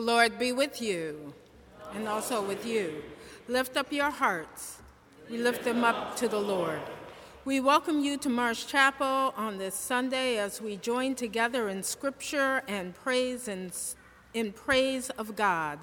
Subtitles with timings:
[0.00, 1.34] The Lord be with you
[1.92, 3.02] and also with you.
[3.48, 4.78] Lift up your hearts.
[5.28, 6.80] We lift them up to the Lord.
[7.44, 12.62] We welcome you to Marsh Chapel on this Sunday as we join together in scripture
[12.66, 13.76] and praise and
[14.32, 15.78] in praise of God.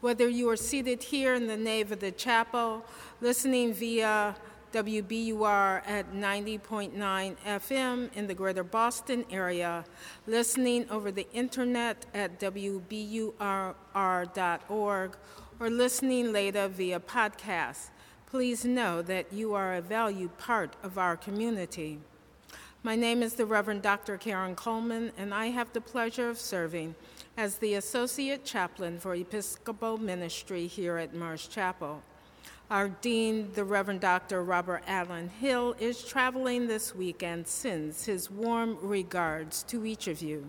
[0.00, 2.84] Whether you are seated here in the nave of the chapel,
[3.20, 4.34] listening via
[4.72, 9.84] WBUR at 90.9 FM in the greater Boston area,
[10.26, 13.36] listening over the internet at WBUR.org,
[15.60, 17.90] or listening later via podcast,
[18.26, 21.98] please know that you are a valued part of our community.
[22.82, 24.16] My name is the Reverend Dr.
[24.16, 26.94] Karen Coleman, and I have the pleasure of serving
[27.36, 32.02] as the Associate Chaplain for Episcopal Ministry here at Marsh Chapel.
[32.72, 34.42] Our Dean, the Reverend Dr.
[34.42, 40.22] Robert Allan Hill, is traveling this week and sends his warm regards to each of
[40.22, 40.46] you.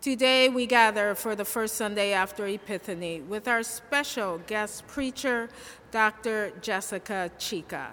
[0.00, 5.48] Today, we gather for the first Sunday after Epiphany with our special guest preacher,
[5.90, 6.52] Dr.
[6.62, 7.88] Jessica Chicka.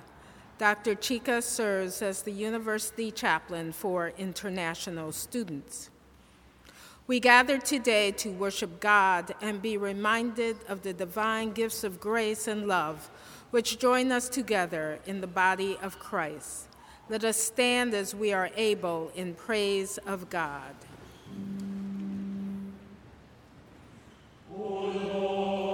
[0.59, 0.93] Dr.
[0.93, 5.89] Chicka serves as the university chaplain for international students.
[7.05, 12.47] We gather today to worship God and be reminded of the divine gifts of grace
[12.47, 13.09] and love
[13.51, 16.67] which join us together in the body of Christ.
[17.09, 20.73] Let us stand as we are able in praise of God.
[24.55, 25.72] earth.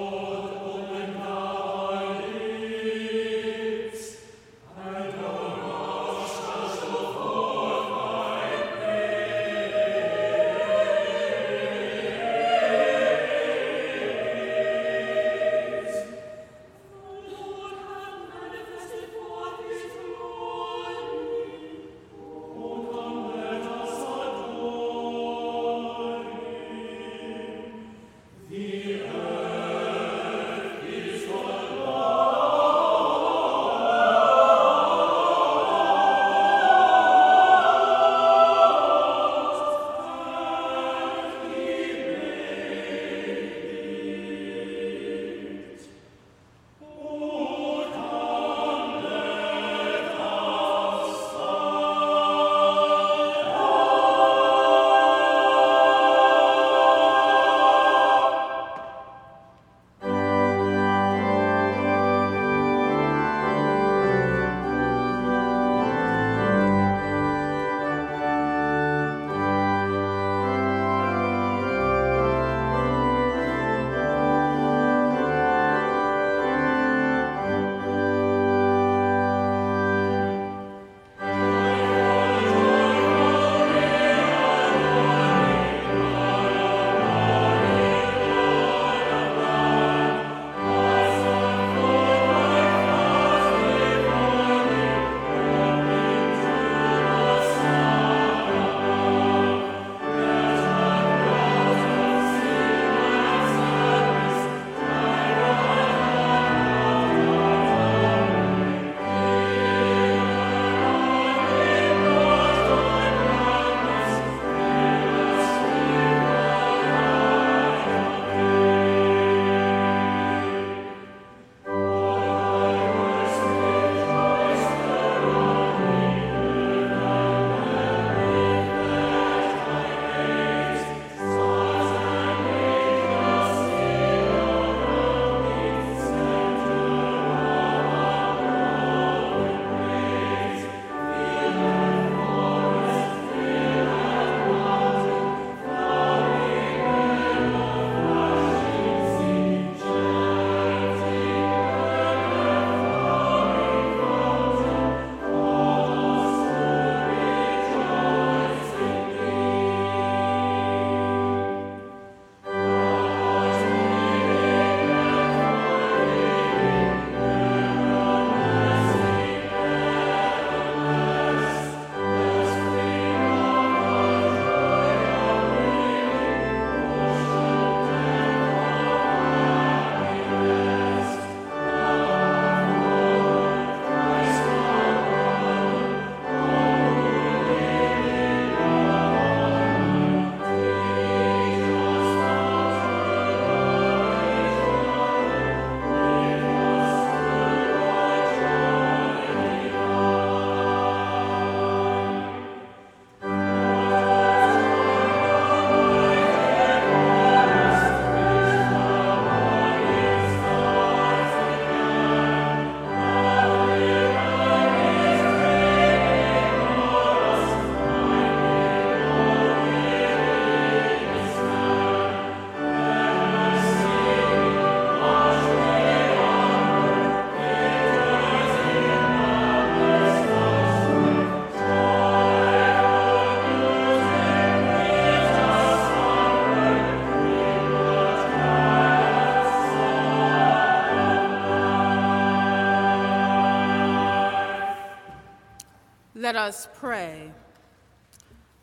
[246.30, 247.32] Let us pray.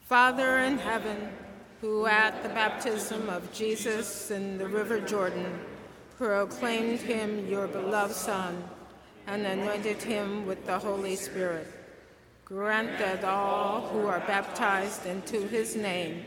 [0.03, 1.31] Father in heaven,
[1.81, 5.59] who at the baptism of Jesus in the river Jordan
[6.17, 8.63] proclaimed him your beloved Son
[9.27, 11.67] and anointed him with the Holy Spirit,
[12.45, 16.23] grant that all who are baptized into his name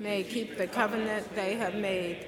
[0.00, 2.26] may keep the covenant they have made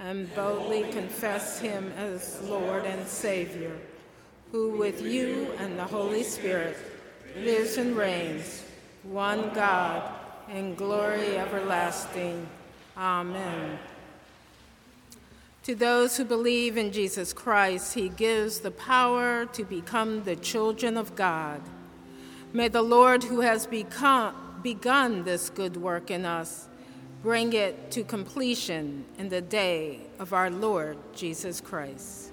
[0.00, 3.78] and boldly confess him as Lord and Savior,
[4.50, 6.76] who with you and the Holy Spirit
[7.36, 8.64] lives and reigns,
[9.02, 10.12] one God,
[10.50, 12.46] in glory everlasting.
[12.96, 13.78] Amen.
[15.64, 20.96] To those who believe in Jesus Christ, he gives the power to become the children
[20.96, 21.62] of God.
[22.52, 26.68] May the Lord, who has become, begun this good work in us,
[27.22, 32.31] bring it to completion in the day of our Lord Jesus Christ.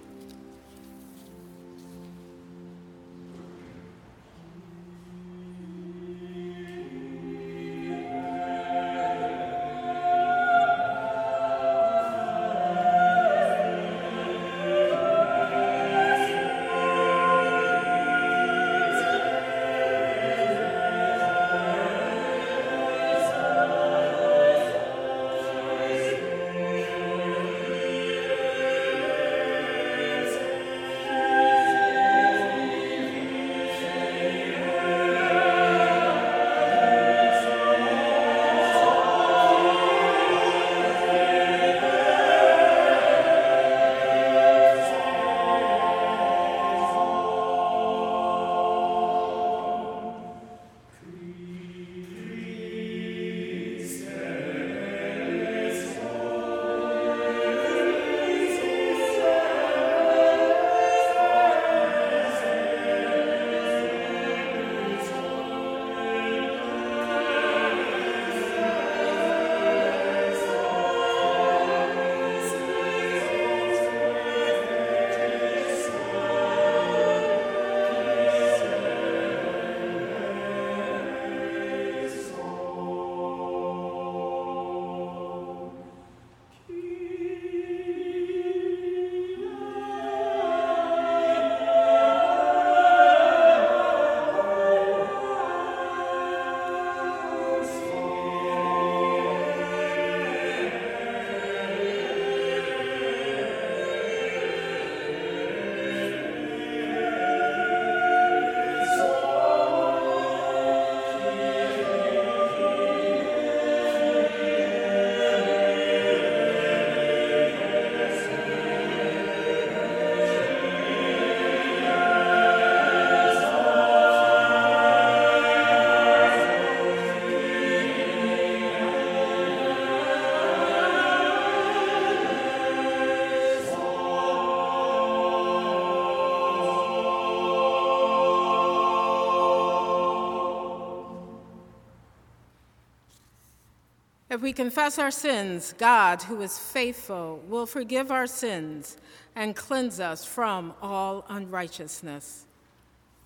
[144.40, 148.96] If we confess our sins, God, who is faithful, will forgive our sins
[149.36, 152.46] and cleanse us from all unrighteousness.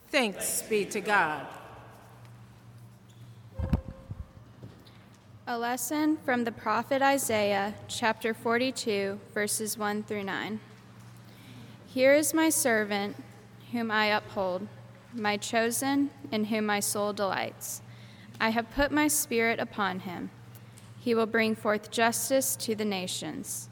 [0.07, 1.45] Thanks be to God.
[5.45, 10.59] A lesson from the prophet Isaiah, chapter 42, verses 1 through 9.
[11.85, 13.17] Here is my servant,
[13.71, 14.67] whom I uphold,
[15.13, 17.83] my chosen, in whom my soul delights.
[18.41, 20.31] I have put my spirit upon him.
[21.03, 23.67] He will bring forth justice to the nations.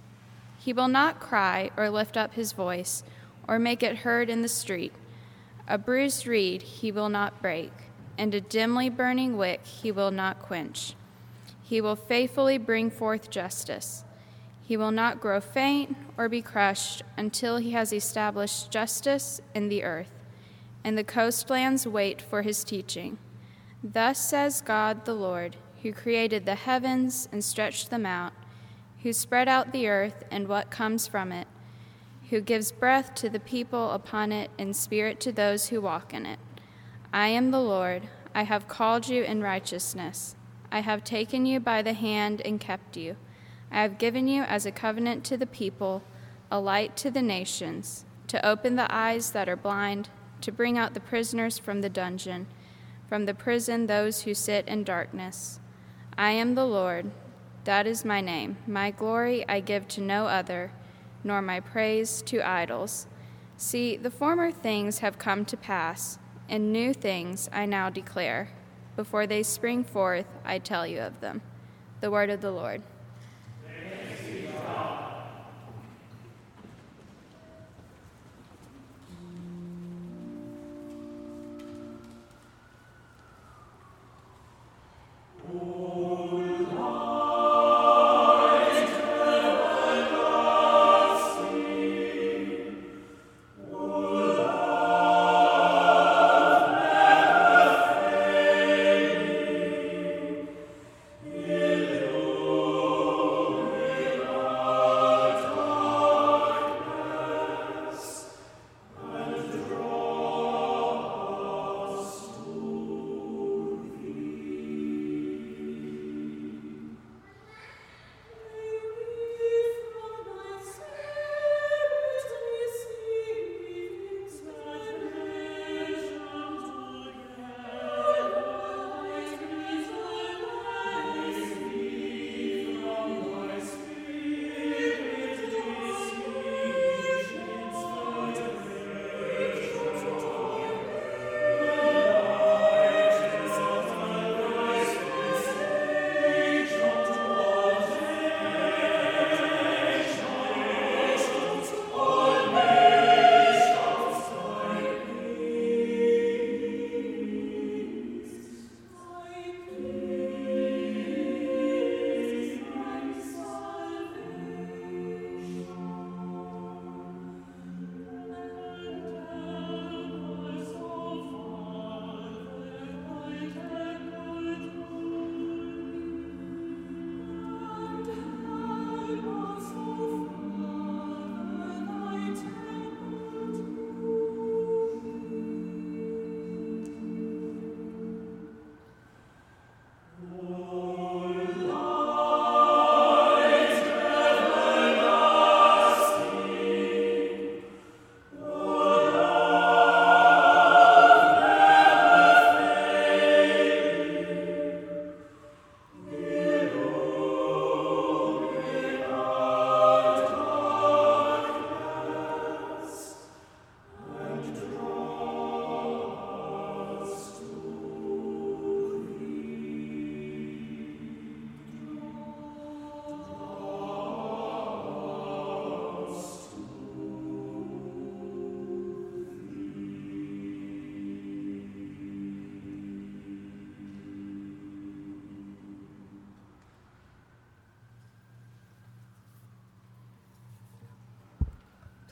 [0.60, 3.06] He will not cry or lift up his voice
[3.48, 4.92] or make it heard in the street.
[5.66, 7.72] A bruised reed he will not break,
[8.18, 10.94] and a dimly burning wick he will not quench.
[11.64, 14.04] He will faithfully bring forth justice.
[14.62, 19.86] He will not grow faint or be crushed until he has established justice in the
[19.86, 20.12] earth,
[20.84, 23.20] and the coastlands wait for his teaching.
[23.82, 28.34] Thus says God the Lord who created the heavens and stretched them out,
[29.02, 31.48] who spread out the earth and what comes from it,
[32.30, 36.26] who gives breath to the people upon it and spirit to those who walk in
[36.26, 36.40] it.
[37.12, 40.36] I am the Lord, I have called you in righteousness.
[40.72, 43.18] I have taken you by the hand and kept you.
[43.72, 46.04] I have given you as a covenant to the people,
[46.50, 50.10] a light to the nations, to open the eyes that are blind,
[50.42, 52.48] to bring out the prisoners from the dungeon,
[53.10, 55.60] from the prison those who sit in darkness
[56.18, 57.12] I am the Lord,
[57.64, 58.58] that is my name.
[58.68, 60.72] My glory I give to no other,
[61.24, 63.08] nor my praise to idols.
[63.58, 68.50] See, the former things have come to pass, and new things I now declare.
[68.96, 71.42] Before they spring forth, I tell you of them.
[72.02, 72.82] The word of the Lord.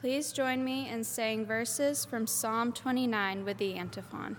[0.09, 4.37] Please join me in saying verses from Psalm 29 with the antiphon.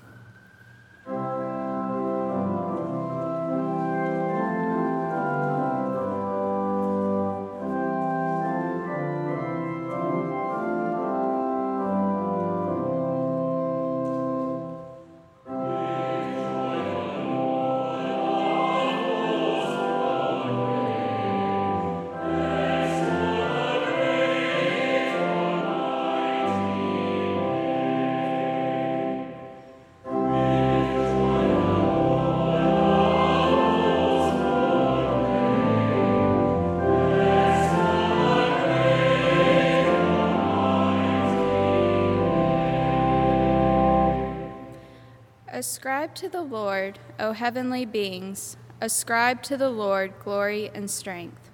[45.61, 51.51] Ascribe to the Lord, O heavenly beings, ascribe to the Lord glory and strength.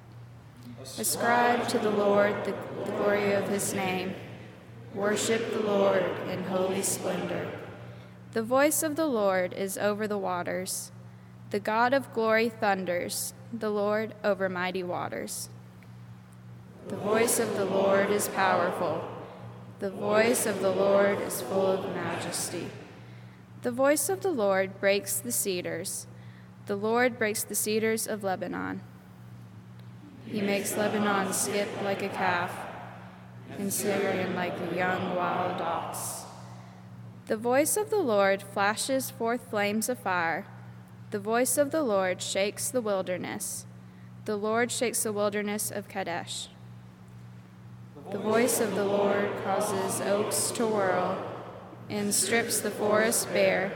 [0.96, 4.14] Ascribe to the Lord the glory of his name.
[4.94, 7.50] Worship the Lord in holy splendor.
[8.30, 10.92] The voice of the Lord is over the waters.
[11.50, 15.48] The God of glory thunders, the Lord over mighty waters.
[16.86, 19.02] The voice of the Lord is powerful.
[19.80, 22.68] The voice of the Lord is full of majesty.
[23.62, 26.06] The voice of the Lord breaks the cedars.
[26.66, 28.80] The Lord breaks the cedars of Lebanon.
[30.26, 32.52] He makes Lebanon skip like a calf,
[33.58, 36.24] and Sirion like a young wild ox.
[37.26, 40.46] The voice of the Lord flashes forth flames of fire.
[41.10, 43.66] The voice of the Lord shakes the wilderness.
[44.26, 46.48] The Lord shakes the wilderness of Kadesh.
[48.12, 51.25] The voice of the Lord causes oaks to whirl
[51.88, 53.72] and strips the forest bare.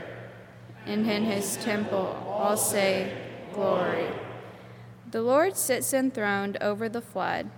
[0.85, 3.15] And in his temple all say,
[3.53, 4.07] Glory.
[5.09, 7.49] The Lord sits enthroned over the flood.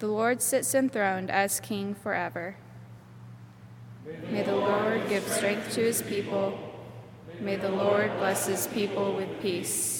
[0.00, 2.56] The Lord sits enthroned as king forever.
[4.30, 6.58] May the Lord give strength to his people.
[7.38, 9.99] May the Lord bless his people with peace.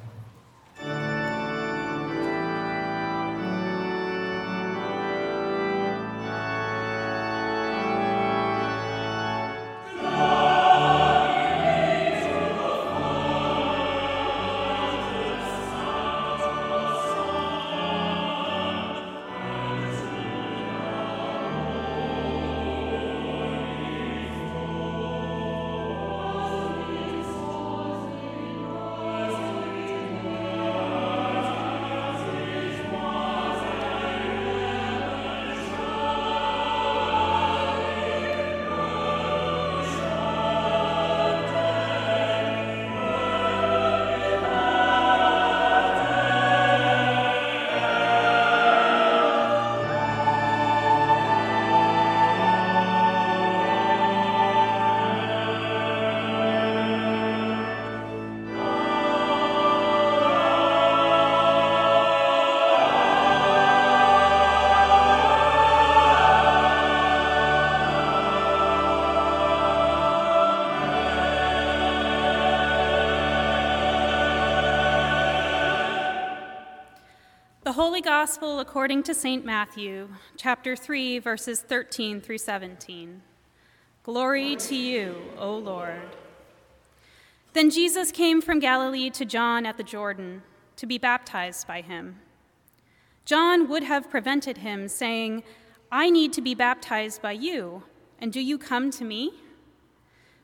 [78.01, 79.45] Gospel according to St.
[79.45, 83.21] Matthew, chapter 3, verses 13 through 17.
[84.03, 86.15] Glory to you, O Lord.
[87.53, 90.41] Then Jesus came from Galilee to John at the Jordan
[90.77, 92.19] to be baptized by him.
[93.23, 95.43] John would have prevented him, saying,
[95.91, 97.83] I need to be baptized by you,
[98.19, 99.33] and do you come to me?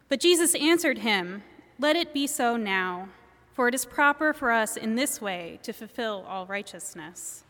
[0.09, 1.43] But Jesus answered him,
[1.79, 3.09] Let it be so now
[3.57, 7.43] for it is proper for us in this way to fulfill all righteousness.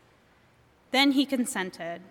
[0.90, 2.02] Then he consented.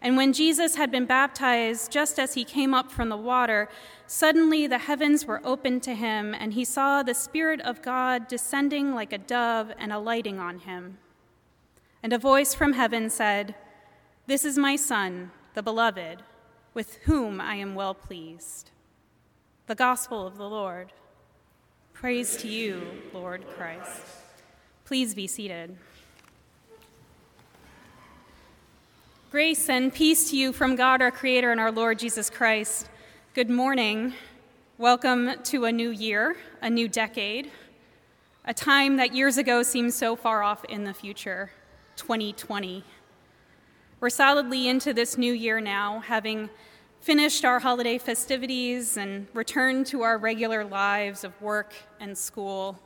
[0.00, 3.68] And when Jesus had been baptized, just as he came up from the water,
[4.08, 8.94] suddenly the heavens were opened to him, and he saw the Spirit of God descending
[8.94, 10.98] like a dove and alighting on him.
[12.02, 13.54] And a voice from heaven said,
[14.26, 16.24] This is my Son, the Beloved,
[16.74, 18.72] with whom I am well pleased.
[19.68, 20.92] The Gospel of the Lord.
[21.92, 22.82] Praise to you,
[23.14, 24.02] Lord Christ.
[24.84, 25.76] Please be seated.
[29.32, 32.90] Grace and peace to you from God, our Creator, and our Lord Jesus Christ.
[33.32, 34.12] Good morning.
[34.76, 37.50] Welcome to a new year, a new decade,
[38.44, 41.50] a time that years ago seemed so far off in the future
[41.96, 42.84] 2020.
[44.00, 46.50] We're solidly into this new year now, having
[47.00, 52.78] finished our holiday festivities and returned to our regular lives of work and school,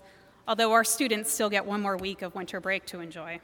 [0.47, 3.41] although our students still get one more week of winter break to enjoy.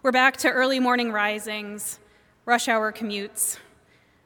[0.00, 1.98] We're back to early morning risings,
[2.44, 3.58] rush hour commutes,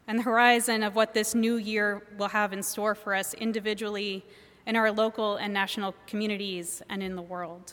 [0.06, 4.22] and the horizon of what this new year will have in store for us individually
[4.66, 7.72] in our local and national communities and in the world.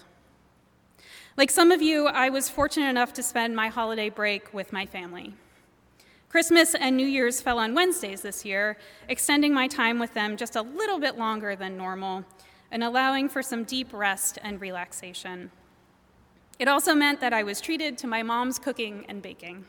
[1.35, 4.85] Like some of you, I was fortunate enough to spend my holiday break with my
[4.85, 5.33] family.
[6.29, 8.77] Christmas and New Year's fell on Wednesdays this year,
[9.09, 12.23] extending my time with them just a little bit longer than normal
[12.71, 15.51] and allowing for some deep rest and relaxation.
[16.60, 19.63] It also meant that I was treated to my mom's cooking and baking.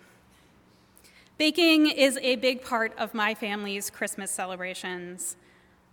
[1.38, 5.36] Baking is a big part of my family's Christmas celebrations.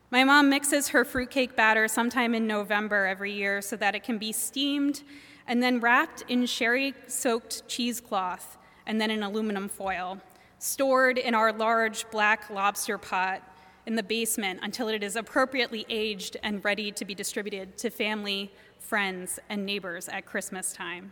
[0.10, 4.18] My mom mixes her fruitcake batter sometime in November every year so that it can
[4.18, 5.04] be steamed
[5.46, 8.58] and then wrapped in sherry soaked cheesecloth
[8.88, 10.20] and then in aluminum foil
[10.58, 13.44] stored in our large black lobster pot
[13.86, 18.52] in the basement until it is appropriately aged and ready to be distributed to family,
[18.88, 21.12] friends, and neighbors at Christmas time.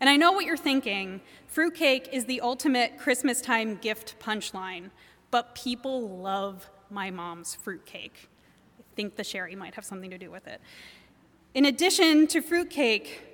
[0.00, 4.90] And I know what you're thinking fruitcake is the ultimate Christmas time gift punchline,
[5.32, 8.28] but people love my mom's fruitcake.
[8.78, 10.60] I think the sherry might have something to do with it.
[11.52, 13.24] In addition to fruitcake,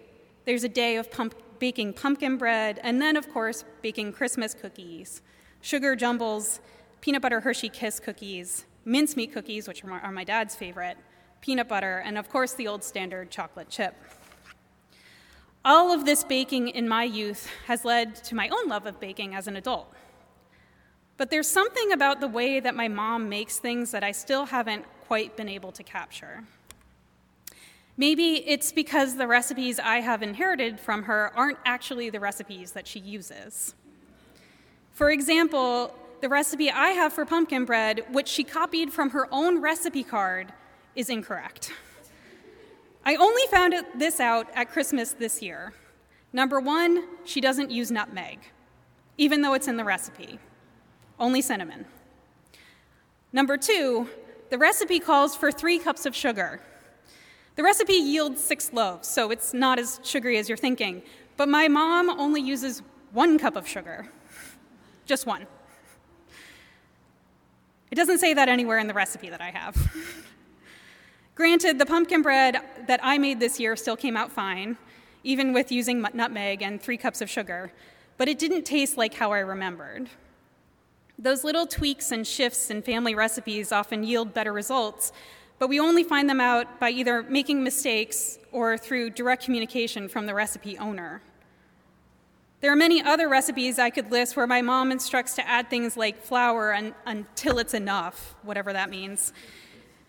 [0.46, 5.20] there's a day of pump- baking pumpkin bread, and then, of course, baking Christmas cookies,
[5.60, 6.60] sugar jumbles,
[7.02, 10.96] peanut butter Hershey Kiss cookies, mincemeat cookies, which are my dad's favorite,
[11.44, 13.94] peanut butter, and of course, the old standard chocolate chip.
[15.62, 19.34] All of this baking in my youth has led to my own love of baking
[19.34, 19.92] as an adult.
[21.18, 24.86] But there's something about the way that my mom makes things that I still haven't
[25.06, 26.44] quite been able to capture.
[27.98, 32.88] Maybe it's because the recipes I have inherited from her aren't actually the recipes that
[32.88, 33.74] she uses.
[34.92, 39.60] For example, the recipe I have for pumpkin bread, which she copied from her own
[39.60, 40.54] recipe card,
[40.96, 41.72] is incorrect.
[43.04, 45.72] I only found this out at Christmas this year.
[46.32, 48.38] Number one, she doesn't use nutmeg,
[49.18, 50.38] even though it's in the recipe,
[51.20, 51.84] only cinnamon.
[53.32, 54.08] Number two,
[54.50, 56.60] the recipe calls for three cups of sugar.
[57.56, 61.02] The recipe yields six loaves, so it's not as sugary as you're thinking.
[61.36, 64.08] But my mom only uses one cup of sugar,
[65.06, 65.46] just one.
[67.90, 69.76] It doesn't say that anywhere in the recipe that I have.
[71.34, 74.76] Granted, the pumpkin bread that I made this year still came out fine,
[75.24, 77.72] even with using nutmeg and three cups of sugar,
[78.18, 80.08] but it didn't taste like how I remembered.
[81.18, 85.12] Those little tweaks and shifts in family recipes often yield better results,
[85.58, 90.26] but we only find them out by either making mistakes or through direct communication from
[90.26, 91.20] the recipe owner.
[92.60, 95.96] There are many other recipes I could list where my mom instructs to add things
[95.96, 96.70] like flour
[97.06, 99.32] until it's enough, whatever that means.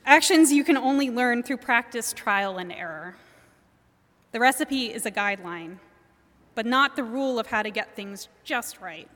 [0.07, 3.15] Actions you can only learn through practice, trial, and error.
[4.33, 5.79] The recipe is a guideline,
[6.53, 9.09] but not the rule of how to get things just right.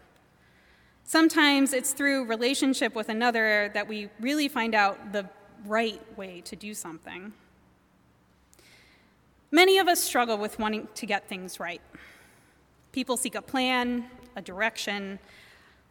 [1.04, 5.30] Sometimes it's through relationship with another that we really find out the
[5.67, 7.34] right way to do something.
[9.52, 11.82] Many of us struggle with wanting to get things right.
[12.91, 15.19] People seek a plan, a direction,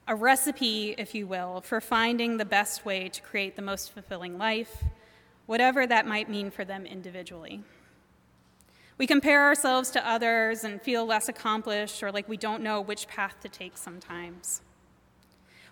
[0.09, 4.39] a recipe, if you will, for finding the best way to create the most fulfilling
[4.39, 4.85] life,
[5.45, 7.63] whatever that might mean for them individually.
[8.97, 13.07] We compare ourselves to others and feel less accomplished or like we don't know which
[13.07, 14.63] path to take sometimes.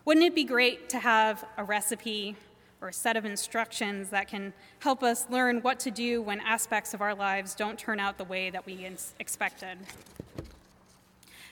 [0.05, 2.37] Wouldn't it be great to have a recipe
[2.83, 6.92] or a set of instructions that can help us learn what to do when aspects
[6.92, 8.87] of our lives don't turn out the way that we
[9.18, 9.79] expected.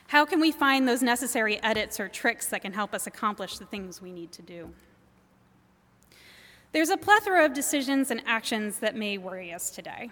[0.08, 3.66] How can we find those necessary edits or tricks that can help us accomplish the
[3.66, 4.70] things we need to do?
[6.72, 10.10] There's a plethora of decisions and actions that may worry us today.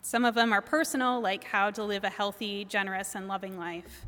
[0.00, 4.06] Some of them are personal, like how to live a healthy, generous, and loving life.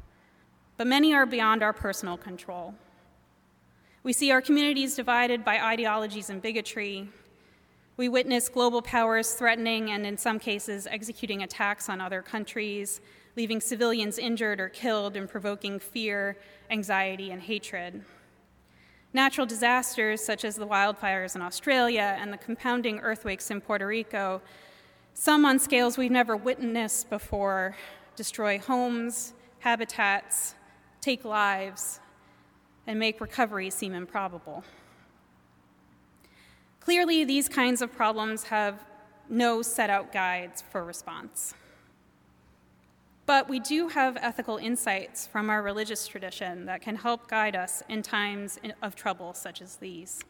[0.76, 2.74] But many are beyond our personal control.
[4.02, 7.08] We see our communities divided by ideologies and bigotry.
[7.96, 13.00] We witness global powers threatening and, in some cases, executing attacks on other countries,
[13.36, 16.36] leaving civilians injured or killed and provoking fear,
[16.70, 18.04] anxiety, and hatred.
[19.12, 24.42] Natural disasters such as the wildfires in Australia and the compounding earthquakes in Puerto Rico,
[25.14, 27.76] some on scales we've never witnessed before,
[28.16, 30.54] destroy homes, habitats,
[31.00, 32.00] take lives,
[32.86, 34.64] and make recovery seem improbable.
[36.80, 38.84] Clearly, these kinds of problems have
[39.28, 41.54] no set out guides for response.
[43.26, 47.82] But we do have ethical insights from our religious tradition that can help guide us
[47.88, 50.20] in times of trouble such as these.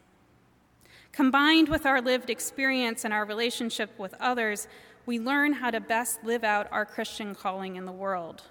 [1.11, 4.67] Combined with our lived experience and our relationship with others,
[5.05, 8.43] we learn how to best live out our Christian calling in the world.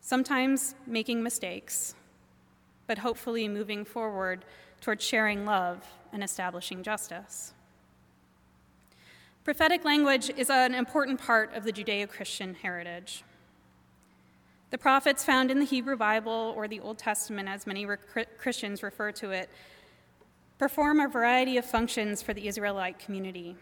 [0.00, 1.94] Sometimes making mistakes,
[2.86, 4.44] but hopefully moving forward
[4.80, 7.52] toward sharing love and establishing justice.
[9.44, 13.24] Prophetic language is an important part of the Judeo Christian heritage.
[14.70, 17.86] The prophets found in the Hebrew Bible, or the Old Testament as many
[18.36, 19.48] Christians refer to it,
[20.58, 23.56] perform a variety of functions for the Israelite community.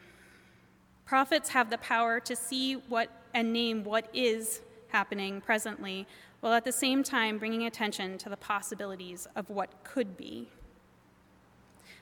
[1.05, 6.07] Prophets have the power to see what and name what is happening presently
[6.41, 10.49] while at the same time bringing attention to the possibilities of what could be.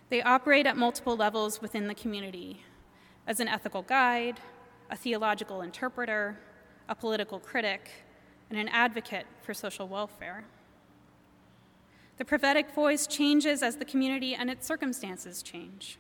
[0.09, 2.63] They operate at multiple levels within the community
[3.27, 4.41] as an ethical guide,
[4.91, 6.39] a theological interpreter,
[6.89, 7.91] a political critic,
[8.51, 10.45] and an advocate for social welfare.
[12.17, 15.99] The prophetic voice changes as the community and its circumstances change.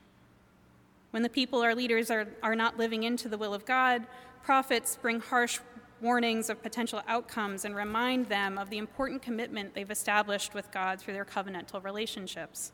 [1.11, 4.07] When the people or leaders are, are not living into the will of God,
[4.43, 5.61] prophets bring harsh
[6.01, 11.01] warnings of potential outcomes and remind them of the important commitment they've established with God
[11.01, 12.73] through their covenantal relationships.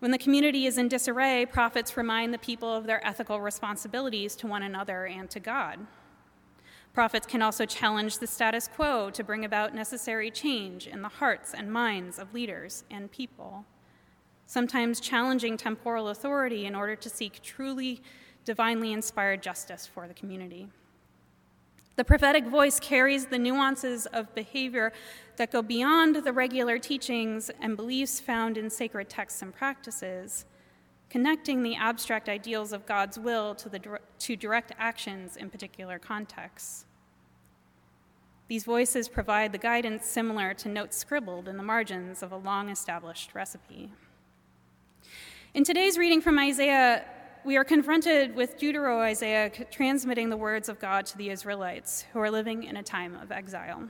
[0.00, 4.46] When the community is in disarray, prophets remind the people of their ethical responsibilities to
[4.46, 5.78] one another and to God.
[6.94, 11.52] Prophets can also challenge the status quo to bring about necessary change in the hearts
[11.52, 13.64] and minds of leaders and people,
[14.46, 18.00] sometimes challenging temporal authority in order to seek truly
[18.44, 20.68] divinely inspired justice for the community.
[21.96, 24.92] The prophetic voice carries the nuances of behavior
[25.36, 30.44] that go beyond the regular teachings and beliefs found in sacred texts and practices,
[31.14, 36.86] connecting the abstract ideals of God's will to, the, to direct actions in particular contexts.
[38.48, 42.68] These voices provide the guidance similar to notes scribbled in the margins of a long
[42.68, 43.92] established recipe.
[45.54, 47.04] In today's reading from Isaiah,
[47.44, 52.18] we are confronted with Deutero Isaiah transmitting the words of God to the Israelites who
[52.18, 53.88] are living in a time of exile.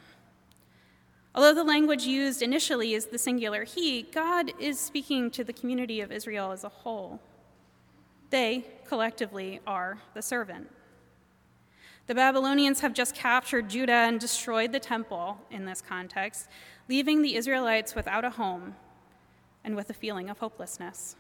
[1.35, 6.01] Although the language used initially is the singular he, God is speaking to the community
[6.01, 7.21] of Israel as a whole.
[8.31, 10.71] They, collectively, are the servant.
[12.07, 16.49] The Babylonians have just captured Judah and destroyed the temple in this context,
[16.89, 18.77] leaving the Israelites without a home
[19.65, 21.17] and with a feeling of hopelessness.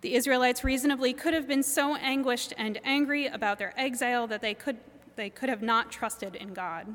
[0.00, 4.54] The Israelites reasonably could have been so anguished and angry about their exile that they
[4.54, 4.76] could,
[5.16, 6.94] they could have not trusted in God.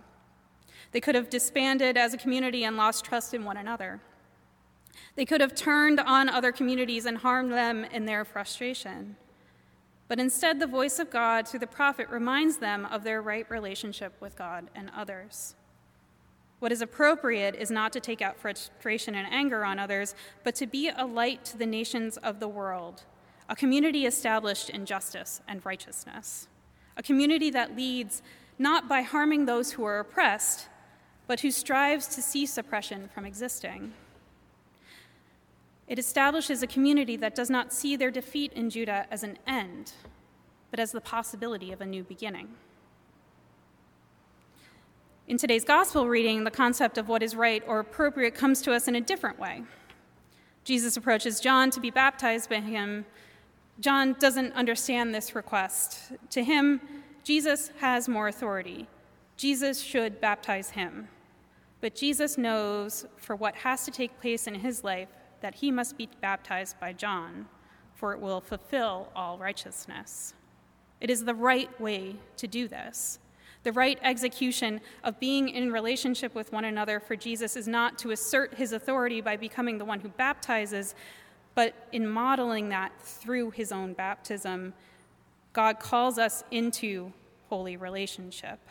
[0.94, 4.00] They could have disbanded as a community and lost trust in one another.
[5.16, 9.16] They could have turned on other communities and harmed them in their frustration.
[10.08, 14.14] But instead, the voice of God through the prophet reminds them of their right relationship
[14.20, 15.56] with God and others.
[16.60, 20.68] What is appropriate is not to take out frustration and anger on others, but to
[20.68, 23.04] be a light to the nations of the world,
[23.50, 26.48] a community established in justice and righteousness,
[26.96, 28.22] a community that leads
[28.58, 30.70] not by harming those who are oppressed,
[31.28, 33.94] but who strives to cease oppression from existing.
[35.88, 39.94] It establishes a community that does not see their defeat in Judah as an end,
[40.72, 42.50] but as the possibility of a new beginning.
[45.28, 48.88] In today's gospel reading, the concept of what is right or appropriate comes to us
[48.88, 49.64] in a different way.
[50.64, 53.06] Jesus approaches John to be baptized by him.
[53.80, 56.12] John doesn't understand this request.
[56.32, 56.82] To him,
[57.24, 58.88] Jesus has more authority.
[59.38, 61.08] Jesus should baptize him.
[61.84, 65.10] But Jesus knows for what has to take place in his life
[65.42, 67.46] that he must be baptized by John,
[67.94, 70.34] for it will fulfill all righteousness.
[71.02, 73.20] It is the right way to do this.
[73.64, 78.12] The right execution of being in relationship with one another for Jesus is not to
[78.12, 80.96] assert his authority by becoming the one who baptizes,
[81.54, 84.74] but in modeling that through his own baptism,
[85.52, 87.12] God calls us into
[87.50, 88.62] holy relationship.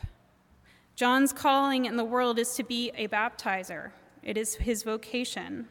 [0.94, 5.68] John's calling in the world is to be a baptizer, it is his vocation.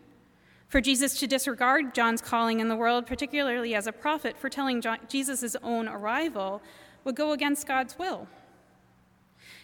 [0.67, 4.81] For Jesus to disregard John's calling in the world, particularly as a prophet, for telling
[5.09, 6.61] Jesus' own arrival,
[7.03, 8.27] would go against God's will.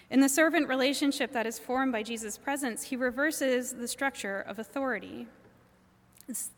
[0.10, 4.60] In the servant relationship that is formed by Jesus' presence, he reverses the structure of
[4.60, 5.28] authority.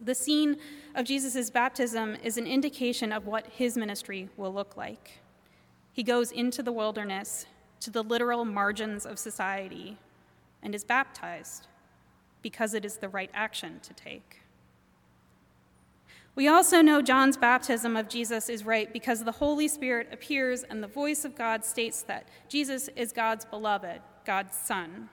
[0.01, 0.57] The scene
[0.95, 5.19] of Jesus' baptism is an indication of what his ministry will look like.
[5.93, 7.45] He goes into the wilderness,
[7.81, 9.97] to the literal margins of society,
[10.61, 11.67] and is baptized
[12.41, 14.41] because it is the right action to take.
[16.35, 20.81] We also know John's baptism of Jesus is right because the Holy Spirit appears and
[20.81, 25.09] the voice of God states that Jesus is God's beloved, God's Son,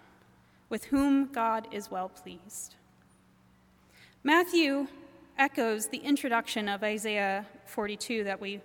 [0.69, 2.77] with whom God is well pleased.
[4.23, 4.89] Matthew
[5.39, 8.61] echoes the introduction of Isaiah 42 that we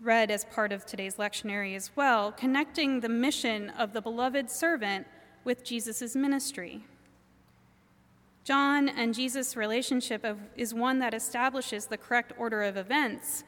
[0.00, 5.06] read as part of today's lectionary as well, connecting the mission of the beloved servant
[5.44, 6.84] with Jesus' ministry.
[8.44, 13.42] John and Jesus' relationship of, is one that establishes the correct order of events,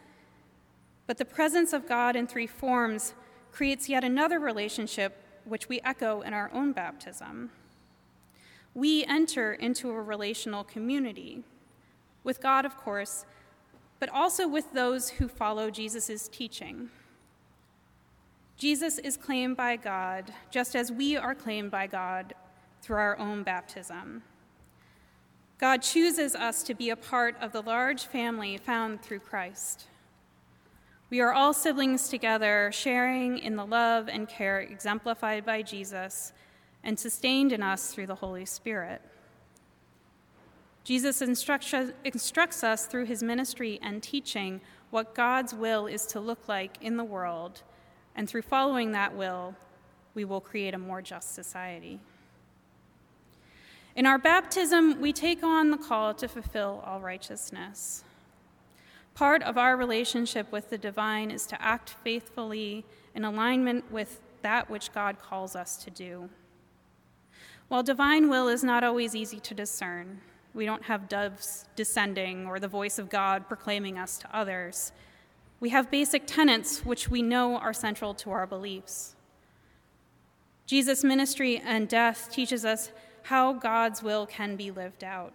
[1.06, 3.14] but the presence of God in three forms
[3.52, 7.50] creates yet another relationship which we echo in our own baptism.
[8.74, 11.42] We enter into a relational community
[12.24, 13.24] with God, of course,
[13.98, 16.90] but also with those who follow Jesus' teaching.
[18.56, 22.34] Jesus is claimed by God just as we are claimed by God
[22.82, 24.22] through our own baptism.
[25.58, 29.86] God chooses us to be a part of the large family found through Christ.
[31.10, 36.32] We are all siblings together, sharing in the love and care exemplified by Jesus
[36.84, 39.02] and sustained in us through the Holy Spirit.
[40.88, 46.78] Jesus instructs, us through his ministry and teaching what God's will is to look like
[46.80, 47.60] in the world,
[48.16, 49.54] and through following that will,
[50.14, 52.00] we will create a more just society.
[53.96, 58.02] In our baptism, we take on the call to fulfill all righteousness.
[59.12, 64.70] Part of our relationship with the divine is to act faithfully in alignment with that
[64.70, 66.30] which God calls us to do.
[67.68, 70.22] While divine will is not always easy to discern,
[70.58, 74.90] we don't have doves descending or the voice of God proclaiming us to others.
[75.60, 79.14] We have basic tenets which we know are central to our beliefs.
[80.66, 82.90] Jesus' ministry and death teaches us
[83.22, 85.32] how God's will can be lived out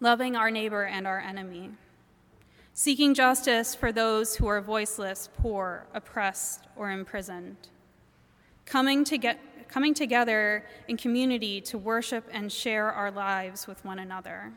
[0.00, 1.70] loving our neighbor and our enemy,
[2.74, 7.56] seeking justice for those who are voiceless, poor, oppressed, or imprisoned,
[8.66, 9.38] coming, to get,
[9.72, 14.52] coming together in community to worship and share our lives with one another,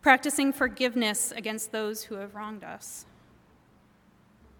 [0.00, 3.04] practicing forgiveness against those who have wronged us.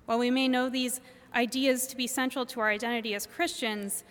[0.05, 1.01] While we may know these
[1.35, 4.05] ideas to be central to our identity as Christians,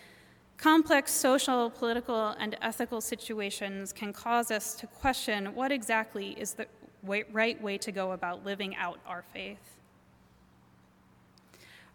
[0.57, 6.65] complex social, political, and ethical situations can cause us to question what exactly is the
[7.03, 9.72] right way to go about living out our faith.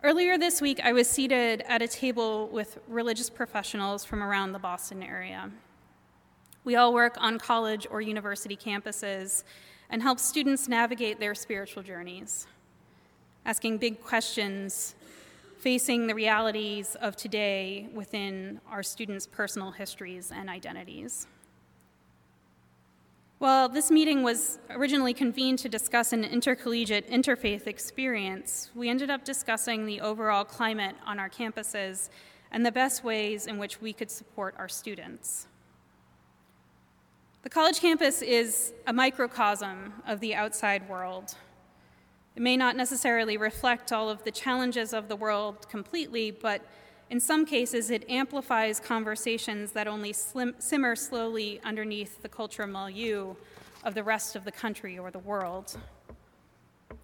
[0.05, 4.59] Earlier this week, I was seated at a table with religious professionals from around the
[4.61, 5.51] Boston area.
[6.63, 9.43] We all work on college or university campuses
[9.91, 12.47] and help students navigate their spiritual journeys,
[13.45, 14.95] asking big questions,
[15.59, 21.27] facing the realities of today within our students' personal histories and identities.
[23.41, 28.71] Well, this meeting was originally convened to discuss an intercollegiate interfaith experience.
[28.75, 32.09] We ended up discussing the overall climate on our campuses
[32.51, 35.47] and the best ways in which we could support our students.
[37.43, 41.37] The college campus is a microcosm of the outside world.
[42.35, 46.67] It may not necessarily reflect all of the challenges of the world completely, but
[47.11, 53.35] in some cases, it amplifies conversations that only slim, simmer slowly underneath the cultural milieu
[53.85, 55.79] of the rest of the country or the world.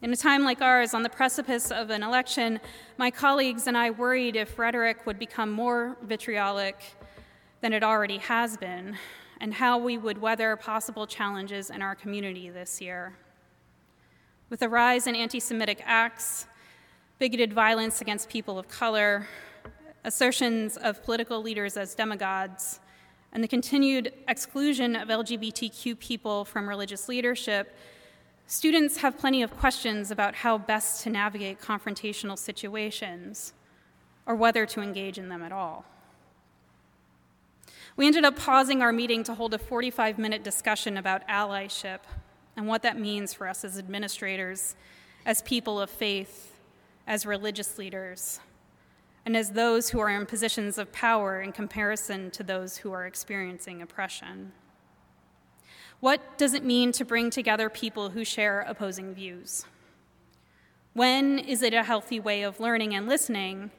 [0.02, 2.60] In a time like ours, on the precipice of an election,
[2.98, 6.82] my colleagues and I worried if rhetoric would become more vitriolic
[7.62, 8.98] than it already has been,
[9.40, 13.16] and how we would weather possible challenges in our community this year.
[14.50, 16.46] With the rise in anti Semitic acts,
[17.18, 19.26] bigoted violence against people of color,
[20.04, 22.80] assertions of political leaders as demigods,
[23.32, 27.76] and the continued exclusion of LGBTQ people from religious leadership,
[28.46, 33.52] students have plenty of questions about how best to navigate confrontational situations
[34.26, 35.84] or whether to engage in them at all.
[37.96, 42.00] We ended up pausing our meeting to hold a 45 minute discussion about allyship
[42.56, 44.76] and what that means for us as administrators,
[45.26, 46.60] as people of faith,
[47.06, 48.40] as religious leaders,
[49.26, 53.06] and as those who are in positions of power in comparison to those who are
[53.06, 54.52] experiencing oppression.
[56.00, 59.64] What does it mean to bring together people who share opposing views?
[60.92, 63.70] When is it a healthy way of learning and listening?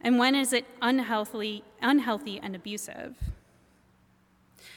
[0.00, 3.14] And when is it unhealthy, unhealthy and abusive?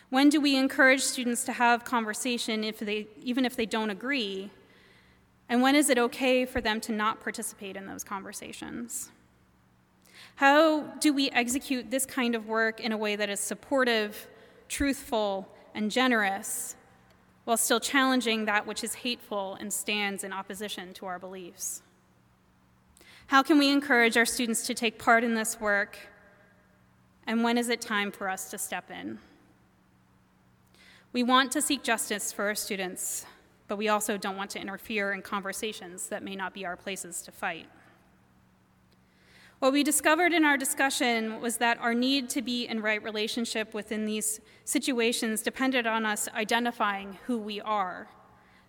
[0.10, 4.52] When do we encourage students to have conversation if they, even if they don't agree?
[5.50, 9.10] And when is it okay for them to not participate in those conversations?
[10.36, 14.28] How do we execute this kind of work in a way that is supportive,
[14.68, 16.76] truthful, and generous,
[17.44, 21.84] while still challenging that which is hateful and stands in opposition to our beliefs?
[23.28, 25.98] How can we encourage our students to take part in this work?
[27.26, 29.20] And when is it time for us to step in?
[31.14, 33.26] We want to seek justice for our students,
[33.68, 37.22] but we also don't want to interfere in conversations that may not be our places
[37.24, 37.68] to fight.
[39.62, 43.76] What we discovered in our discussion was that our need to be in right relationship
[43.76, 48.08] within these situations depended on us identifying who we are.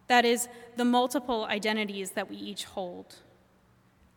[0.08, 3.14] That is, the multiple identities that we each hold.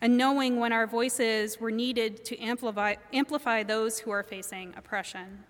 [0.01, 5.45] And knowing when our voices were needed to amplify, amplify those who are facing oppression.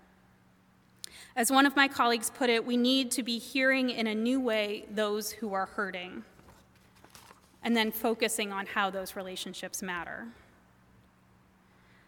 [1.34, 4.38] As one of my colleagues put it, we need to be hearing in a new
[4.38, 6.22] way those who are hurting,
[7.64, 10.28] and then focusing on how those relationships matter.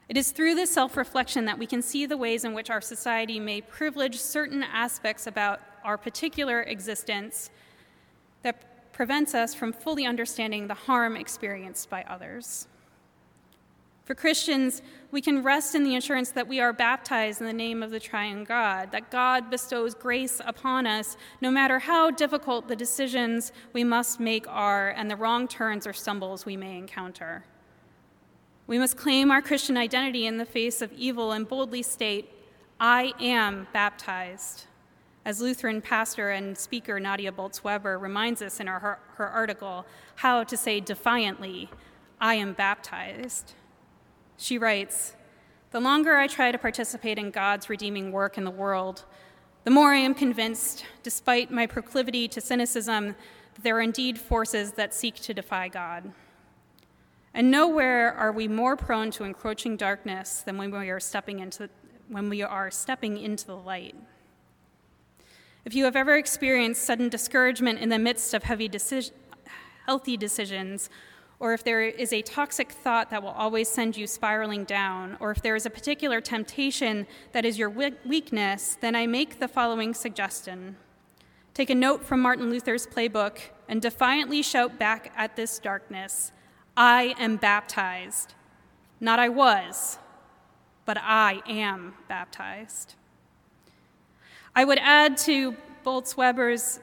[0.09, 2.81] It is through this self reflection that we can see the ways in which our
[2.81, 7.51] society may privilege certain aspects about our particular existence
[8.43, 12.67] that prevents us from fully understanding the harm experienced by others.
[14.07, 14.81] For Christians,
[15.11, 18.01] we can rest in the assurance that we are baptized in the name of the
[18.01, 23.85] triune God, that God bestows grace upon us no matter how difficult the decisions we
[23.85, 27.45] must make are and the wrong turns or stumbles we may encounter.
[28.69, 32.31] We must claim our Christian identity in the face of evil and boldly state,
[32.79, 34.67] I am baptized.
[35.25, 40.55] As Lutheran pastor and speaker Nadia Bolz-Weber reminds us in her, her article, how to
[40.55, 41.71] say defiantly,
[42.21, 43.55] I am baptized.
[44.37, 45.15] She writes,
[45.71, 49.07] The longer I try to participate in God's redeeming work in the world,
[49.65, 53.17] the more I am convinced, despite my proclivity to cynicism,
[53.55, 56.13] that there are indeed forces that seek to defy God.
[57.35, 61.69] And nowhere are we more prone to encroaching darkness than when we are stepping into,
[62.09, 63.95] when we are stepping into the light.
[65.65, 68.71] If you have ever experienced sudden discouragement in the midst of heavy
[69.87, 70.89] healthy decisions,
[71.41, 75.31] or if there is a toxic thought that will always send you spiraling down, or
[75.31, 79.95] if there is a particular temptation that is your weakness, then I make the following
[79.95, 80.77] suggestion.
[81.55, 86.33] Take a note from Martin Luther's playbook and defiantly shout back at this darkness
[86.81, 88.35] I am baptized.
[89.01, 89.99] Not I was,
[90.87, 92.95] but I am baptized.
[94.55, 96.79] I would add to Bolz-Weber's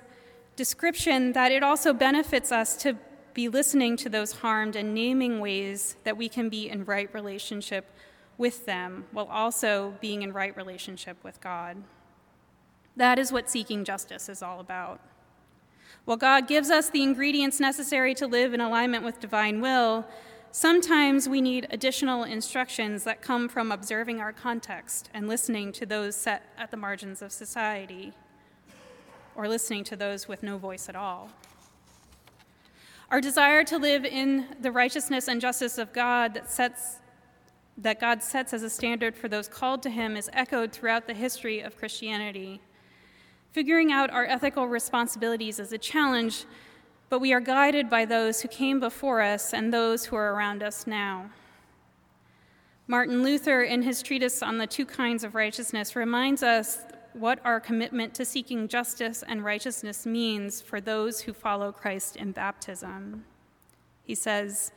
[0.57, 2.97] description that it also benefits us to
[3.33, 7.89] be listening to those harmed and naming ways that we can be in right relationship
[8.37, 11.77] with them while also being in right relationship with God.
[12.97, 14.99] That is what seeking justice is all about.
[16.03, 20.05] While God gives us the ingredients necessary to live in alignment with divine will,
[20.51, 26.15] sometimes we need additional instructions that come from observing our context and listening to those
[26.15, 28.13] set at the margins of society,
[29.35, 31.29] or listening to those with no voice at all.
[33.09, 36.99] Our desire to live in the righteousness and justice of God that sets
[37.77, 41.13] that God sets as a standard for those called to him is echoed throughout the
[41.13, 42.61] history of Christianity.
[43.55, 46.43] Figuring out our ethical responsibilities is a challenge,
[47.07, 50.61] but we are guided by those who came before us and those who are around
[50.61, 51.29] us now.
[52.85, 56.79] Martin Luther, in his treatise on the two kinds of righteousness, reminds us
[57.13, 62.33] what our commitment to seeking justice and righteousness means for those who follow Christ in
[62.33, 63.23] baptism.
[64.03, 64.73] He says,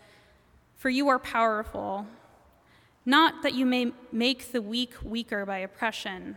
[0.76, 2.06] For you are powerful,
[3.04, 6.36] not that you may make the weak weaker by oppression,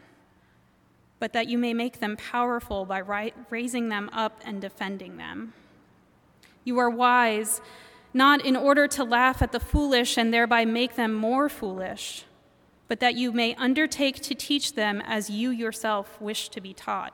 [1.22, 3.00] but that you may make them powerful by
[3.50, 5.54] raising them up and defending them.
[6.66, 7.62] You are wise,
[8.14, 12.26] not in order to laugh at the foolish and thereby make them more foolish
[12.92, 17.14] but that you may undertake to teach them as you yourself wish to be taught.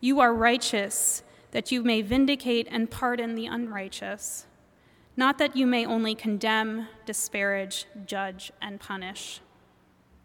[0.00, 4.46] You are righteous, that you may vindicate and pardon the unrighteous,
[5.14, 9.42] not that you may only condemn, disparage, judge, and punish.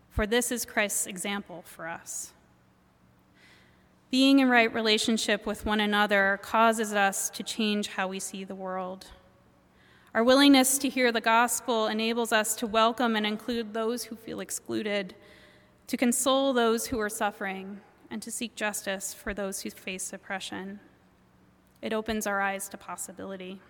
[0.10, 2.32] For this is Christ's example for us.
[4.12, 8.54] Being in right relationship with one another causes us to change how we see the
[8.54, 9.08] world.
[10.14, 14.42] Our willingness to hear the gospel enables us to welcome and include those who feel
[14.42, 15.16] excluded,
[15.88, 20.82] to console those who are suffering, and to seek justice for those who face oppression.
[21.82, 23.62] It opens our eyes to possibility.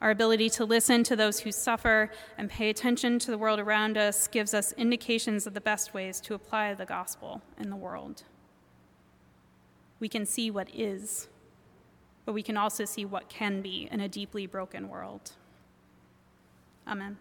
[0.00, 3.98] Our ability to listen to those who suffer and pay attention to the world around
[3.98, 8.22] us gives us indications of the best ways to apply the gospel in the world.
[10.02, 11.28] We can see what is
[12.24, 15.32] but we can also see what can be in a deeply broken world.
[16.86, 17.16] Amen.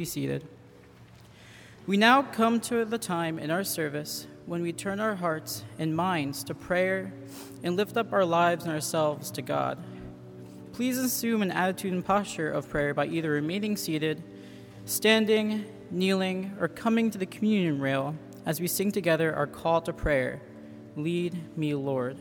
[0.00, 0.48] Be seated.
[1.86, 5.94] We now come to the time in our service when we turn our hearts and
[5.94, 7.12] minds to prayer
[7.62, 9.76] and lift up our lives and ourselves to God.
[10.72, 14.22] Please assume an attitude and posture of prayer by either remaining seated,
[14.86, 18.14] standing, kneeling, or coming to the communion rail
[18.46, 20.40] as we sing together our call to prayer
[20.96, 22.16] Lead me, Lord.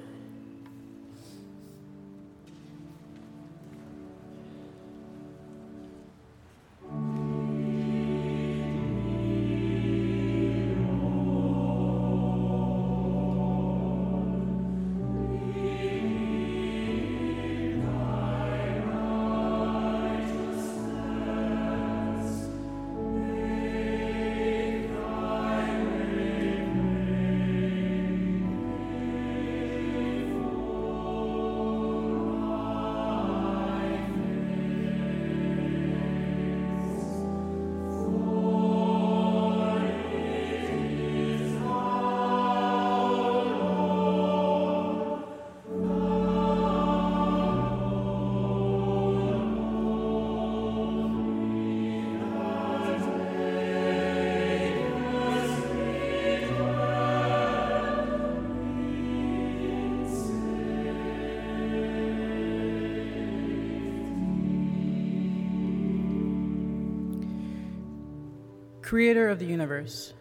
[68.90, 70.16] Creator of the universe,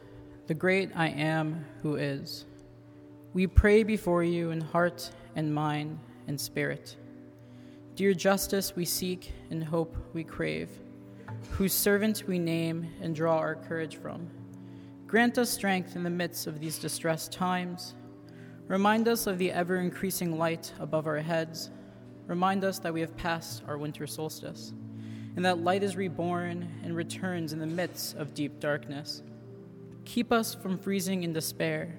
[0.47, 2.45] the great I am who is,
[3.33, 6.95] we pray before you in heart and mind and spirit.
[7.95, 10.69] Dear justice we seek and hope we crave,
[11.53, 14.29] whose servant we name and draw our courage from.
[15.07, 17.95] Grant us strength in the midst of these distressed times.
[18.66, 21.71] Remind us of the ever increasing light above our heads.
[22.27, 24.75] Remind us that we have passed our winter solstice
[25.37, 29.22] and that light is reborn and returns in the midst of deep darkness.
[30.05, 31.95] Keep us from freezing in despair.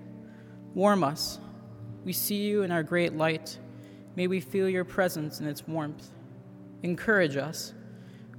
[0.73, 1.39] Warm us.
[2.03, 3.57] We see you in our great light.
[4.15, 6.11] May we feel your presence in its warmth.
[6.83, 7.73] Encourage us.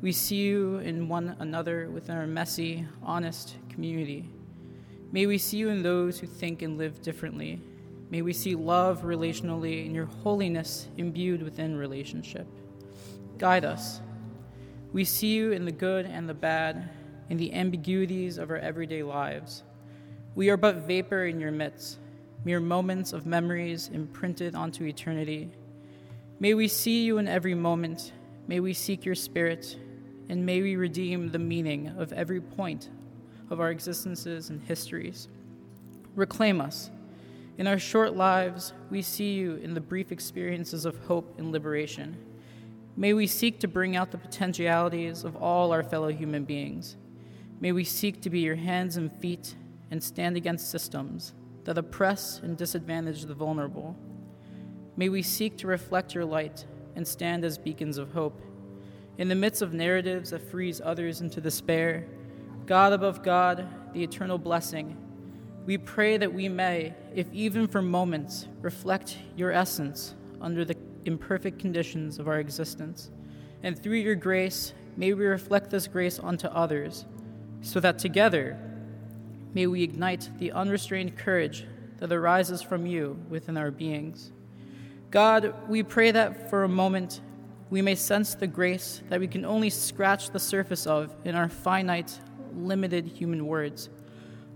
[0.03, 4.28] We see you in one another within our messy, honest community.
[5.12, 7.61] May we see you in those who think and live differently.
[8.11, 12.47] May we see love relationally and your holiness imbued within relationship.
[13.38, 14.01] Guide us
[14.93, 16.88] we see you in the good and the bad,
[17.28, 19.62] in the ambiguities of our everyday lives.
[20.34, 21.99] We are but vapor in your midst,
[22.45, 25.51] mere moments of memories imprinted onto eternity.
[26.41, 28.12] May we see you in every moment.
[28.49, 29.76] May we seek your spirit,
[30.28, 32.88] and may we redeem the meaning of every point
[33.49, 35.28] of our existences and histories.
[36.16, 36.91] Reclaim us.
[37.59, 42.16] In our short lives, we see you in the brief experiences of hope and liberation.
[42.97, 46.97] May we seek to bring out the potentialities of all our fellow human beings.
[47.61, 49.55] May we seek to be your hands and feet
[49.91, 51.34] and stand against systems
[51.64, 53.97] that oppress and disadvantage the vulnerable.
[54.97, 56.64] May we seek to reflect your light
[56.97, 58.41] and stand as beacons of hope.
[59.18, 62.07] In the midst of narratives that freeze others into despair,
[62.66, 64.97] God above God, the eternal blessing,
[65.66, 70.74] we pray that we may, if even for moments, reflect your essence under the
[71.05, 73.11] imperfect conditions of our existence.
[73.62, 77.05] And through your grace, may we reflect this grace onto others,
[77.62, 78.59] so that together
[79.55, 81.66] may we ignite the unrestrained courage
[81.98, 84.32] that arises from you within our beings.
[85.11, 87.20] God, we pray that for a moment
[87.68, 91.48] we may sense the grace that we can only scratch the surface of in our
[91.48, 92.18] finite,
[92.55, 93.90] limited human words.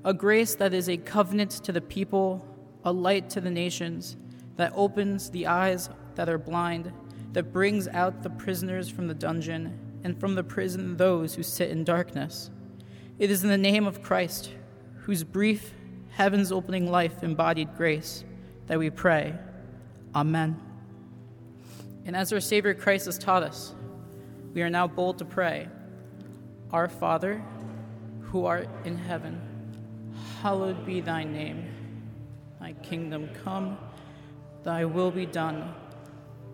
[0.05, 2.47] A grace that is a covenant to the people,
[2.85, 4.17] a light to the nations,
[4.57, 6.93] that opens the eyes that are blind,
[7.33, 11.71] that brings out the prisoners from the dungeon, and from the prison those who sit
[11.71, 12.51] in darkness.
[13.19, 14.51] It is in the name of Christ,
[14.99, 15.73] whose brief,
[16.11, 18.25] heaven's opening life embodied grace,
[18.67, 19.35] that we pray.
[20.15, 20.61] Amen.
[22.05, 23.75] And as our Savior Christ has taught us,
[24.53, 25.69] we are now bold to pray
[26.71, 27.43] Our Father,
[28.21, 29.41] who art in heaven,
[30.41, 31.67] hallowed be thy name.
[32.61, 33.79] Thy kingdom come,
[34.63, 35.75] thy will be done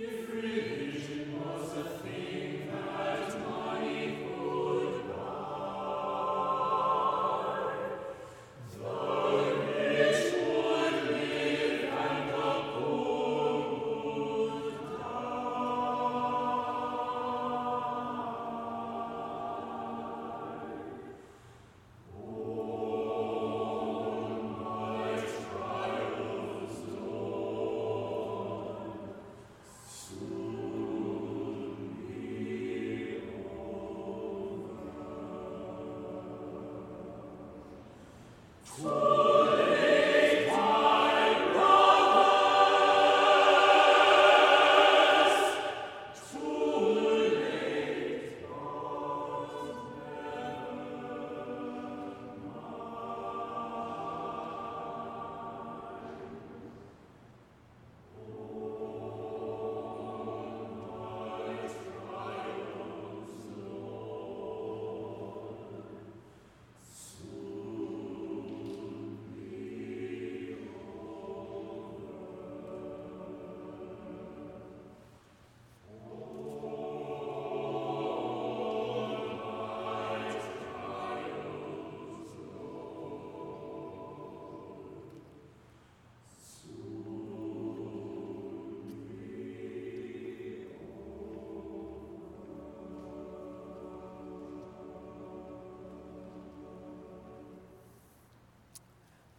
[0.00, 2.01] Religion was a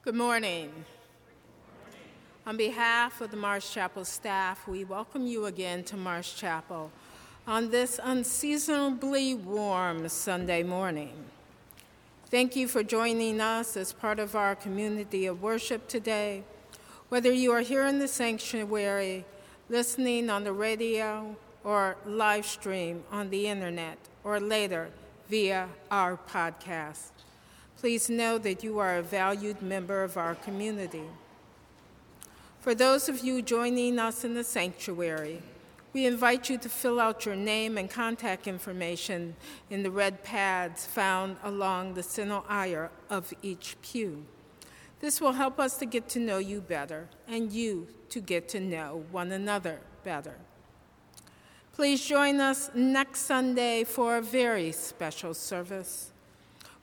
[0.04, 0.84] Good morning.
[2.46, 6.92] On behalf of the Marsh Chapel staff, we welcome you again to Marsh Chapel
[7.48, 11.14] on this unseasonably warm Sunday morning.
[12.26, 16.44] Thank you for joining us as part of our community of worship today.
[17.08, 19.24] Whether you are here in the sanctuary,
[19.70, 21.34] listening on the radio,
[21.64, 24.90] or live stream on the internet, or later
[25.30, 27.23] via our podcast
[27.84, 31.04] please know that you are a valued member of our community.
[32.62, 35.42] For those of you joining us in the sanctuary,
[35.92, 39.36] we invite you to fill out your name and contact information
[39.70, 44.24] in the red pads found along the center aisle of each pew.
[45.02, 48.62] This will help us to get to know you better and you to get to
[48.62, 50.38] know one another better.
[51.74, 56.13] Please join us next Sunday for a very special service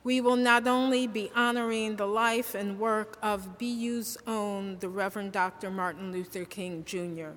[0.03, 5.31] we will not only be honoring the life and work of BU's own, the Reverend
[5.31, 5.69] Dr.
[5.69, 7.31] Martin Luther King Jr.,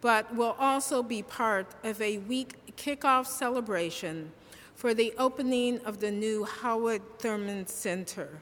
[0.00, 4.32] but will also be part of a week kickoff celebration
[4.74, 8.40] for the opening of the new Howard Thurman Center.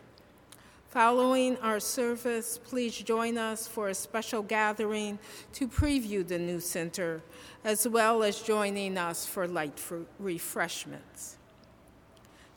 [0.90, 5.18] Following our service, please join us for a special gathering
[5.52, 7.22] to preview the new center,
[7.62, 9.80] as well as joining us for light
[10.18, 11.37] refreshments.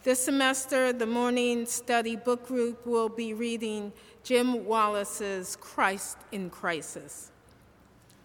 [0.03, 3.93] This semester, the morning study book group will be reading
[4.23, 7.29] Jim Wallis's Christ in Crisis.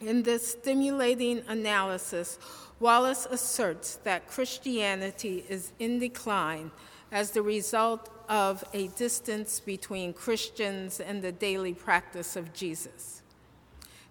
[0.01, 2.39] In this stimulating analysis,
[2.81, 6.71] Wallis asserts that Christianity is in decline
[7.13, 13.21] as the result of a distance between Christians and the daily practice of Jesus.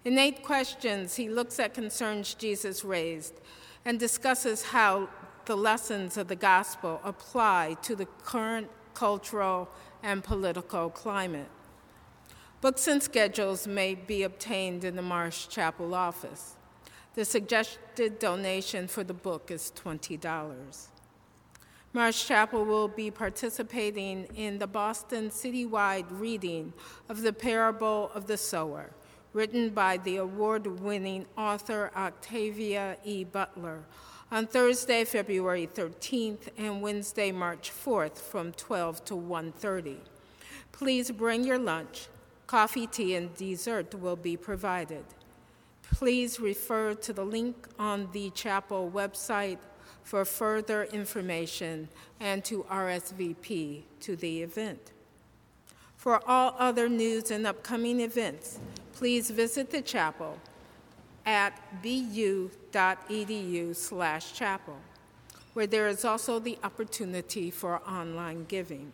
[0.04, 3.34] In eight questions, he looks at concerns Jesus raised
[3.84, 5.08] and discusses how
[5.46, 9.68] the lessons of the gospel apply to the current cultural
[10.02, 11.48] and political climate.
[12.60, 16.56] Books and schedules may be obtained in the Marsh Chapel office.
[17.14, 20.88] The suggested donation for the book is $20.
[21.92, 26.72] Marsh Chapel will be participating in the Boston citywide reading
[27.08, 28.90] of the Parable of the Sower,
[29.32, 33.22] written by the award winning author Octavia E.
[33.24, 33.84] Butler
[34.30, 39.98] on Thursday, February 13th and Wednesday, March 4th from 12 to 1:30.
[40.72, 42.08] Please bring your lunch.
[42.46, 45.04] Coffee, tea, and dessert will be provided.
[45.82, 49.58] Please refer to the link on the chapel website
[50.02, 51.88] for further information
[52.20, 54.92] and to RSVP to the event.
[55.96, 58.58] For all other news and upcoming events,
[58.92, 60.38] please visit the chapel
[61.26, 64.78] at bu.edu slash chapel,
[65.52, 68.92] where there is also the opportunity for online giving.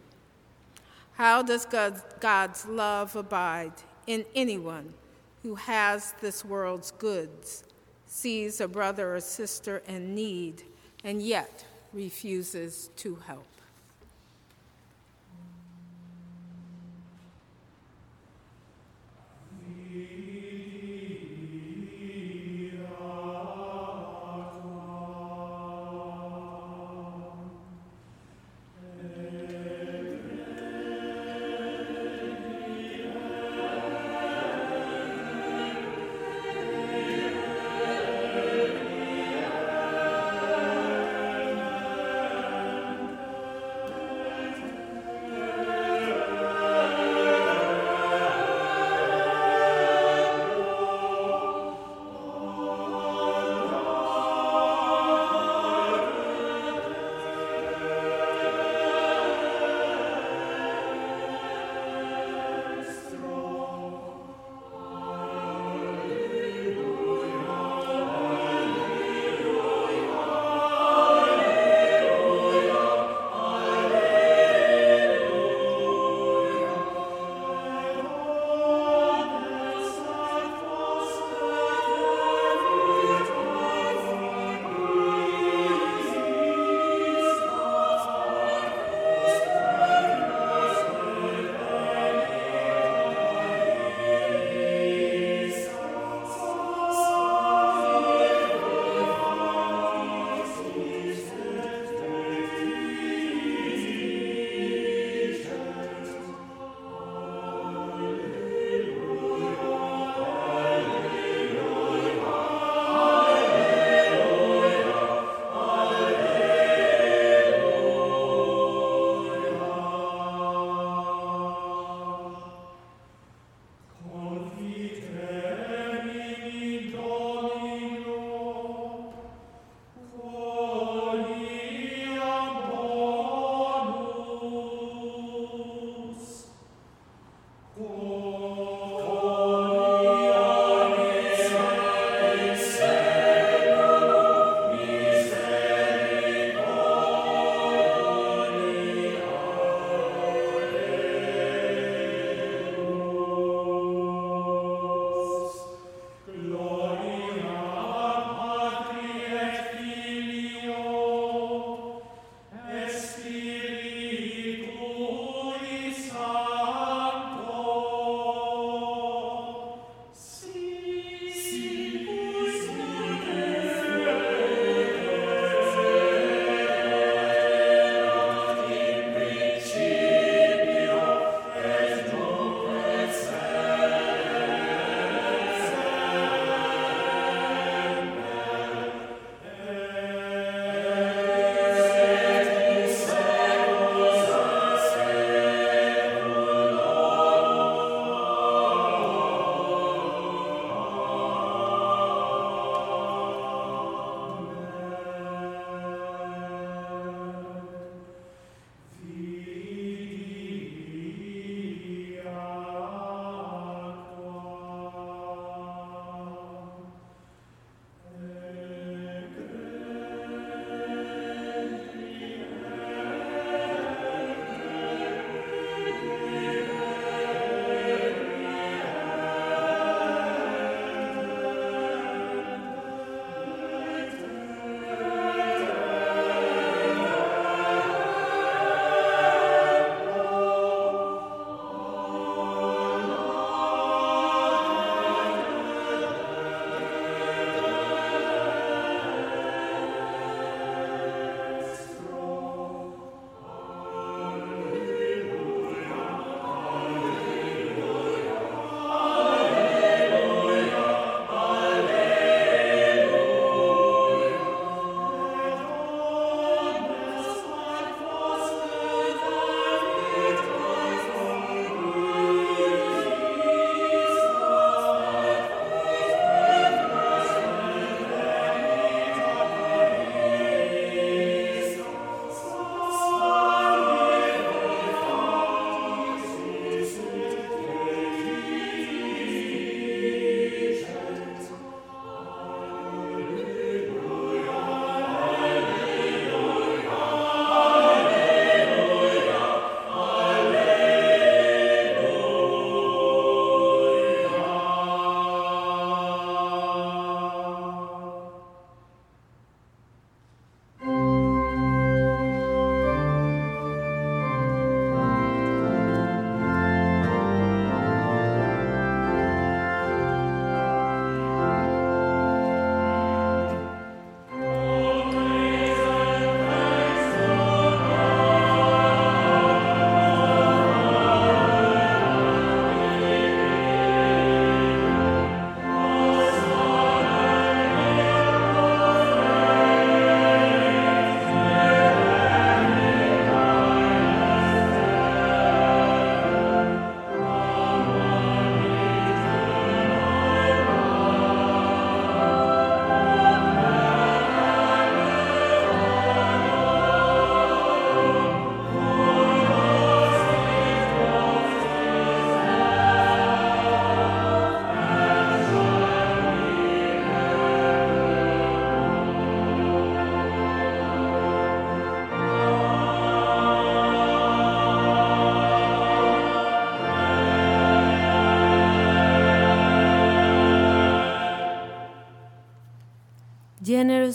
[1.12, 3.74] How does God's love abide
[4.06, 4.94] in anyone
[5.42, 7.64] who has this world's goods,
[8.06, 10.62] sees a brother or sister in need,
[11.04, 13.51] and yet refuses to help?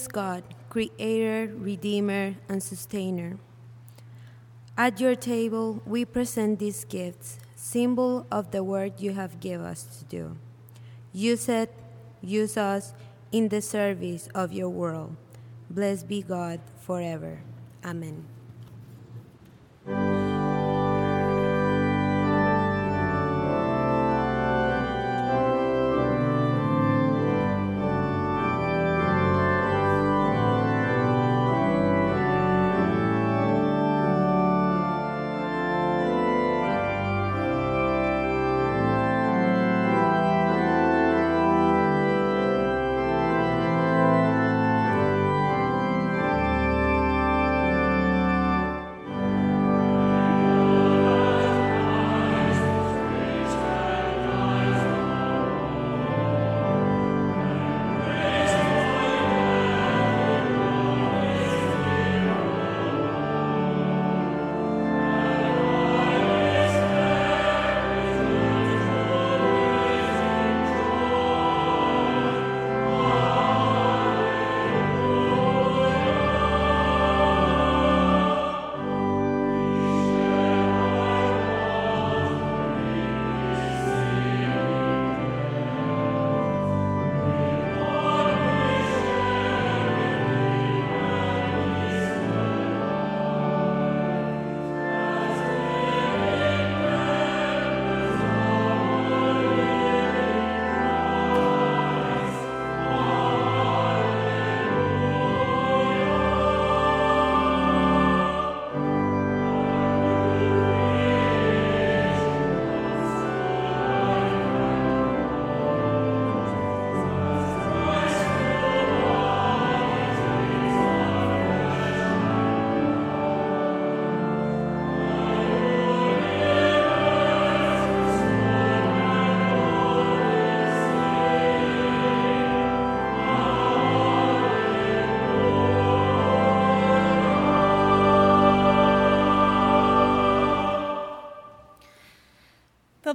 [0.05, 3.37] God, Creator, Redeemer, and Sustainer.
[4.77, 9.83] At your table, we present these gifts, symbol of the work you have given us
[9.97, 10.37] to do.
[11.13, 11.73] Use it,
[12.21, 12.93] use us
[13.31, 15.15] in the service of your world.
[15.69, 17.39] Blessed be God forever.
[17.83, 18.25] Amen.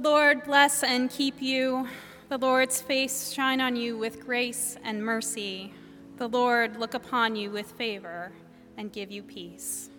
[0.03, 1.87] Lord bless and keep you.
[2.27, 5.73] The Lord's face shine on you with grace and mercy.
[6.17, 8.33] The Lord look upon you with favor
[8.75, 9.89] and give you peace.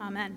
[0.00, 0.36] Amen.